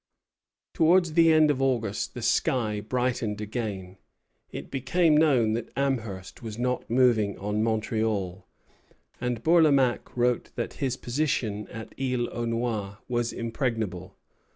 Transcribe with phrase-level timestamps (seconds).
[0.73, 3.97] Towards the end of August the sky brightened again.
[4.51, 8.47] It became known that Amherst was not moving on Montreal,
[9.21, 14.17] and Bourlamaque wrote that his position at Isle aux Noix was impregnable.